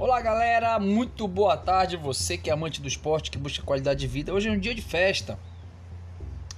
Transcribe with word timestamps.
Olá 0.00 0.20
galera, 0.20 0.78
muito 0.78 1.26
boa 1.26 1.56
tarde. 1.56 1.96
Você 1.96 2.38
que 2.38 2.48
é 2.48 2.52
amante 2.52 2.80
do 2.80 2.86
esporte, 2.86 3.32
que 3.32 3.36
busca 3.36 3.64
qualidade 3.64 3.98
de 3.98 4.06
vida. 4.06 4.32
Hoje 4.32 4.48
é 4.48 4.52
um 4.52 4.58
dia 4.58 4.72
de 4.72 4.80
festa. 4.80 5.36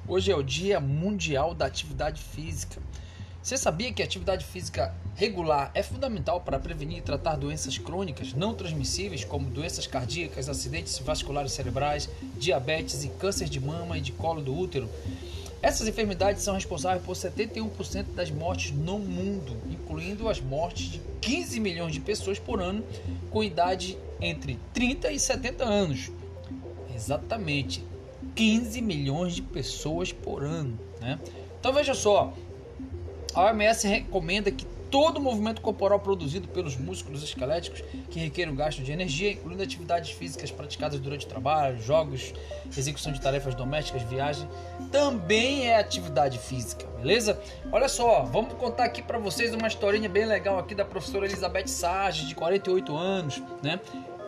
Hoje 0.07 0.31
é 0.31 0.37
o 0.37 0.43
Dia 0.43 0.79
Mundial 0.79 1.55
da 1.55 1.65
Atividade 1.65 2.21
Física. 2.21 2.79
Você 3.43 3.57
sabia 3.57 3.95
que 3.95 4.03
a 4.03 4.05
atividade 4.05 4.45
física 4.45 4.95
regular 5.17 5.71
é 5.73 5.83
fundamental 5.83 6.43
para 6.43 6.59
prevenir 6.59 6.99
e 6.99 7.01
tratar 7.01 7.37
doenças 7.37 7.79
crônicas 7.79 8.35
não 8.35 8.53
transmissíveis, 8.53 9.25
como 9.25 9.49
doenças 9.49 9.87
cardíacas, 9.87 10.47
acidentes 10.47 10.99
vasculares 10.99 11.53
cerebrais, 11.53 12.11
diabetes 12.37 13.05
e 13.05 13.09
câncer 13.09 13.49
de 13.49 13.59
mama 13.59 13.97
e 13.97 14.03
de 14.03 14.13
colo 14.13 14.43
do 14.43 14.55
útero? 14.55 14.87
Essas 15.63 15.87
enfermidades 15.87 16.43
são 16.43 16.55
responsáveis 16.55 17.05
por 17.05 17.15
71% 17.15 18.15
das 18.15 18.31
mortes 18.31 18.73
no 18.73 18.99
mundo, 18.99 19.57
incluindo 19.71 20.29
as 20.29 20.41
mortes 20.41 20.87
de 20.93 21.01
15 21.21 21.61
milhões 21.61 21.93
de 21.93 22.01
pessoas 22.01 22.39
por 22.39 22.63
ano 22.63 22.83
com 23.31 23.45
idade 23.45 23.99
entre 24.21 24.59
30 24.73 25.13
e 25.13 25.19
70 25.19 25.65
anos. 25.65 26.11
Exatamente, 26.95 27.85
15 28.35 28.81
milhões 28.81 29.35
de 29.35 29.43
pessoas 29.43 30.13
por 30.13 30.43
ano. 30.43 30.79
Né? 31.01 31.19
Então 31.59 31.73
veja 31.75 31.93
só, 31.93 32.33
a 33.35 33.45
OMS 33.45 33.87
recomenda 33.87 34.51
que 34.51 34.65
todo 34.91 35.21
movimento 35.21 35.61
corporal 35.61 36.01
produzido 36.01 36.49
pelos 36.49 36.77
músculos 36.77 37.23
esqueléticos 37.23 37.83
que 38.11 38.19
requerem 38.19 38.53
um 38.53 38.57
gasto 38.57 38.83
de 38.83 38.91
energia, 38.91 39.33
incluindo 39.33 39.63
atividades 39.63 40.11
físicas 40.11 40.51
praticadas 40.51 40.99
durante 40.99 41.27
o 41.27 41.29
trabalho, 41.29 41.81
jogos, 41.81 42.35
execução 42.77 43.13
de 43.13 43.21
tarefas 43.21 43.55
domésticas, 43.55 44.03
viagem, 44.03 44.49
também 44.91 45.69
é 45.69 45.79
atividade 45.79 46.39
física, 46.39 46.87
beleza? 46.99 47.41
Olha 47.71 47.89
só, 47.89 48.23
vamos 48.25 48.55
contar 48.55 48.85
aqui 48.85 49.03
para 49.03 49.19
vocês 49.19 49.55
uma 49.55 49.69
historinha 49.69 50.09
bem 50.09 50.27
legal 50.27 50.59
aqui 50.59 50.75
da 50.75 50.85
professora 50.85 51.27
Elizabeth 51.27 51.69
Sage, 51.69 52.27
de 52.27 52.35
48 52.35 52.97
anos, 52.97 53.43
né? 53.63 53.81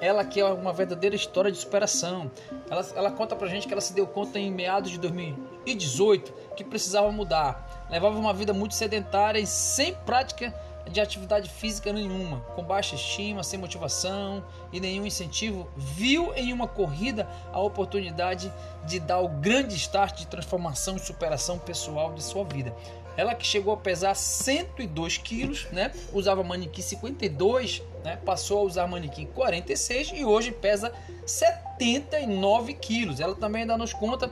Ela 0.02 0.24
que 0.24 0.40
é 0.40 0.44
uma 0.44 0.72
verdadeira 0.72 1.14
história 1.14 1.52
de 1.52 1.58
superação. 1.58 2.28
Ela, 2.68 2.84
ela 2.96 3.10
conta 3.12 3.36
pra 3.36 3.46
gente 3.46 3.68
que 3.68 3.72
ela 3.72 3.80
se 3.80 3.94
deu 3.94 4.04
conta 4.04 4.36
em 4.36 4.50
meados 4.50 4.90
de 4.90 4.98
2018 4.98 6.32
que 6.56 6.64
precisava 6.64 7.12
mudar. 7.12 7.86
Levava 7.88 8.18
uma 8.18 8.34
vida 8.34 8.52
muito 8.52 8.74
sedentária 8.74 9.38
e 9.38 9.46
sem 9.46 9.94
prática 9.94 10.52
de 10.90 11.00
atividade 11.00 11.48
física 11.48 11.92
nenhuma, 11.92 12.40
com 12.56 12.64
baixa 12.64 12.96
estima, 12.96 13.44
sem 13.44 13.58
motivação 13.58 14.44
e 14.72 14.80
nenhum 14.80 15.06
incentivo, 15.06 15.68
viu 15.76 16.34
em 16.34 16.52
uma 16.52 16.66
corrida 16.66 17.28
a 17.52 17.60
oportunidade 17.60 18.52
de 18.84 18.98
dar 18.98 19.20
o 19.20 19.28
grande 19.28 19.76
start 19.76 20.18
de 20.18 20.26
transformação 20.26 20.96
e 20.96 20.98
superação 20.98 21.60
pessoal 21.60 22.12
de 22.12 22.24
sua 22.24 22.44
vida. 22.44 22.74
Ela 23.16 23.34
que 23.34 23.46
chegou 23.46 23.74
a 23.74 23.76
pesar 23.76 24.14
102 24.14 25.18
quilos, 25.18 25.66
né? 25.70 25.92
Usava 26.12 26.42
manequim 26.42 26.80
52, 26.80 27.82
né? 28.04 28.18
Passou 28.24 28.60
a 28.60 28.62
usar 28.62 28.86
manequim 28.86 29.26
46 29.26 30.12
e 30.14 30.24
hoje 30.24 30.52
pesa 30.52 30.92
79 31.26 32.74
quilos. 32.74 33.20
Ela 33.20 33.34
também 33.34 33.62
ainda 33.62 33.76
nos 33.76 33.92
conta 33.92 34.30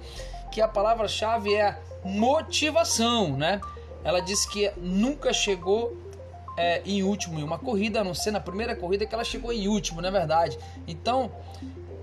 que 0.50 0.60
a 0.60 0.68
palavra-chave 0.68 1.54
é 1.54 1.78
motivação, 2.04 3.36
né? 3.36 3.60
Ela 4.02 4.20
disse 4.20 4.48
que 4.48 4.70
nunca 4.78 5.32
chegou 5.32 5.96
é, 6.56 6.82
em 6.84 7.02
último 7.02 7.38
em 7.38 7.42
uma 7.42 7.58
corrida, 7.58 8.00
a 8.00 8.04
não 8.04 8.14
ser 8.14 8.30
na 8.30 8.41
primeira 8.41 8.74
corrida 8.74 9.06
que 9.06 9.14
ela 9.14 9.24
chegou 9.24 9.52
em 9.52 9.68
último, 9.68 10.00
não 10.00 10.08
é 10.08 10.12
verdade? 10.12 10.58
Então, 10.86 11.30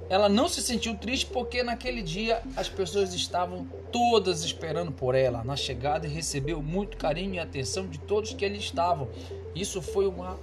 ela 0.09 0.29
não 0.29 0.47
se 0.47 0.61
sentiu 0.61 0.95
triste 0.95 1.25
porque 1.25 1.63
naquele 1.63 2.01
dia 2.01 2.41
as 2.55 2.69
pessoas 2.69 3.13
estavam 3.13 3.67
todas 3.91 4.43
esperando 4.43 4.91
por 4.91 5.15
ela 5.15 5.43
na 5.43 5.55
chegada 5.55 6.07
e 6.07 6.09
recebeu 6.09 6.61
muito 6.61 6.97
carinho 6.97 7.35
e 7.35 7.39
atenção 7.39 7.87
de 7.87 7.97
todos 7.99 8.33
que 8.33 8.45
ali 8.45 8.57
estavam. 8.57 9.09
Isso 9.53 9.81
foi 9.81 10.07
uma, 10.07 10.39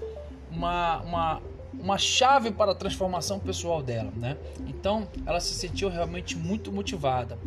uma, 0.55 1.01
uma, 1.03 1.43
uma 1.73 1.99
chave 1.99 2.51
para 2.51 2.73
a 2.73 2.75
transformação 2.75 3.39
pessoal 3.39 3.83
dela, 3.83 4.13
né? 4.17 4.37
Então 4.67 5.09
ela 5.27 5.41
se 5.41 5.55
sentiu 5.55 5.89
realmente 5.89 6.37
muito 6.37 6.73
motivada. 6.73 7.39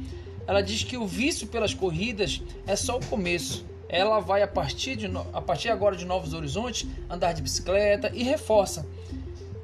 Ela 0.45 0.61
diz 0.61 0.83
que 0.83 0.97
o 0.97 1.05
vício 1.05 1.47
pelas 1.47 1.73
corridas 1.73 2.41
é 2.65 2.75
só 2.75 2.97
o 2.97 3.05
começo. 3.05 3.65
Ela 3.89 4.19
vai 4.19 4.41
a 4.41 4.47
partir, 4.47 4.95
de, 4.95 5.09
a 5.33 5.41
partir 5.41 5.69
agora 5.69 5.95
de 5.95 6.05
Novos 6.05 6.33
Horizontes 6.33 6.87
andar 7.09 7.33
de 7.33 7.41
bicicleta 7.41 8.11
e 8.13 8.23
reforça 8.23 8.85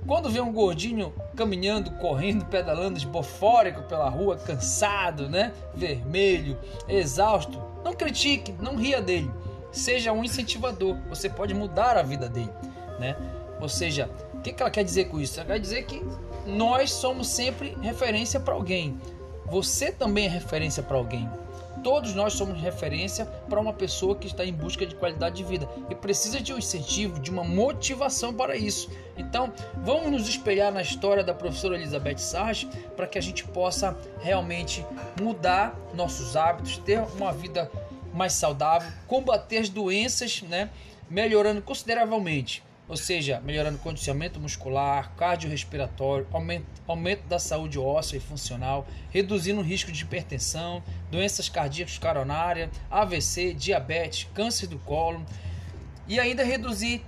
quando 0.06 0.30
vê 0.30 0.42
um 0.42 0.52
gordinho 0.52 1.14
caminhando, 1.36 1.92
correndo, 1.92 2.46
pedalando, 2.46 2.98
esbofórico 2.98 3.84
pela 3.84 4.10
rua, 4.10 4.38
cansado, 4.38 5.30
né? 5.30 5.54
Vermelho, 5.74 6.60
exausto, 6.88 7.62
não 7.84 7.94
critique, 7.94 8.54
não 8.60 8.76
ria 8.76 9.02
dele. 9.02 9.32
Seja 9.72 10.12
um 10.12 10.24
incentivador. 10.24 10.98
Você 11.10 11.30
pode 11.30 11.54
mudar 11.54 11.98
a 11.98 12.04
vida 12.04 12.28
dele, 12.28 12.52
né? 13.00 13.16
Ou 13.60 13.70
seja, 13.70 14.10
o 14.34 14.42
que 14.42 14.62
ela 14.62 14.70
quer 14.70 14.84
dizer 14.84 15.06
com 15.06 15.20
isso? 15.20 15.40
Ela 15.40 15.54
quer 15.54 15.60
dizer 15.60 15.86
que 15.86 16.04
nós 16.46 16.92
somos 16.92 17.28
sempre 17.30 17.78
referência 17.82 18.40
para 18.40 18.54
alguém. 18.54 19.00
Você 19.46 19.92
também 19.92 20.26
é 20.26 20.30
referência 20.30 20.84
para 20.84 20.98
alguém. 20.98 21.30
Todos 21.84 22.14
nós 22.14 22.34
somos 22.34 22.60
referência 22.62 23.26
para 23.50 23.60
uma 23.60 23.74
pessoa 23.74 24.16
que 24.16 24.28
está 24.28 24.46
em 24.46 24.54
busca 24.54 24.86
de 24.86 24.96
qualidade 24.96 25.36
de 25.36 25.44
vida 25.44 25.68
e 25.90 25.96
precisa 25.96 26.40
de 26.40 26.54
um 26.54 26.58
incentivo, 26.58 27.20
de 27.20 27.30
uma 27.30 27.44
motivação 27.44 28.34
para 28.34 28.56
isso. 28.56 28.90
Então, 29.18 29.52
vamos 29.78 30.12
nos 30.12 30.30
espelhar 30.30 30.72
na 30.72 30.82
história 30.82 31.24
da 31.24 31.34
professora 31.34 31.76
Elizabeth 31.76 32.20
Sarge 32.20 32.70
para 32.96 33.08
que 33.08 33.18
a 33.18 33.22
gente 33.22 33.44
possa 33.46 33.98
realmente 34.22 34.86
mudar 35.22 35.78
nossos 35.94 36.38
hábitos, 36.38 36.78
ter 36.78 37.00
uma 37.00 37.34
vida 37.34 37.70
mais 38.14 38.34
saudável, 38.34 38.90
combater 39.08 39.58
as 39.58 39.70
doenças, 39.70 40.42
né, 40.44 40.70
melhorando 41.10 41.62
consideravelmente 41.62 42.64
ou 42.88 42.98
seja, 42.98 43.40
melhorando 43.40 43.78
o 43.78 43.82
condicionamento 43.82 44.40
muscular, 44.40 45.14
cardiorrespiratório, 45.16 46.28
aumento, 46.32 46.66
aumento 46.88 47.26
da 47.28 47.40
saúde 47.40 47.80
óssea 47.80 48.18
e 48.18 48.20
funcional, 48.20 48.86
reduzindo 49.10 49.62
o 49.62 49.64
risco 49.64 49.92
de 49.92 50.04
hipertensão, 50.04 50.84
doenças 51.10 51.48
cardíacas 51.48 51.98
coronárias, 51.98 52.70
AVC, 52.92 53.54
diabetes, 53.54 54.28
câncer 54.34 54.68
do 54.68 54.78
colo 54.80 55.26
e 56.08 56.20
ainda 56.20 56.44
reduzir 56.44 57.02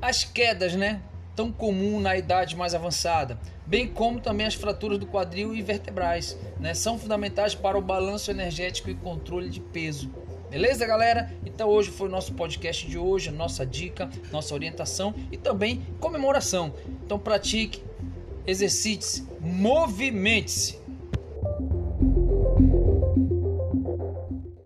as 0.00 0.24
quedas, 0.24 0.74
né? 0.74 1.00
Tão 1.36 1.52
comum 1.52 2.00
na 2.00 2.16
idade 2.16 2.56
mais 2.56 2.74
avançada, 2.74 3.38
bem 3.66 3.86
como 3.86 4.20
também 4.20 4.46
as 4.46 4.54
fraturas 4.54 4.98
do 4.98 5.06
quadril 5.06 5.54
e 5.54 5.62
vertebrais, 5.62 6.36
né? 6.58 6.72
São 6.74 6.98
fundamentais 6.98 7.54
para 7.54 7.78
o 7.78 7.82
balanço 7.82 8.30
energético 8.30 8.90
e 8.90 8.94
controle 8.94 9.48
de 9.50 9.60
peso. 9.60 10.10
Beleza, 10.50 10.84
galera? 10.84 11.30
Então 11.60 11.68
hoje 11.68 11.90
foi 11.90 12.08
o 12.08 12.10
nosso 12.10 12.32
podcast 12.32 12.88
de 12.88 12.96
hoje, 12.96 13.30
nossa 13.30 13.66
dica, 13.66 14.08
nossa 14.32 14.54
orientação 14.54 15.14
e 15.30 15.36
também 15.36 15.82
comemoração. 16.00 16.72
Então 17.04 17.18
pratique, 17.18 17.82
exercite-se, 18.46 19.26
movimente-se. 19.38 20.79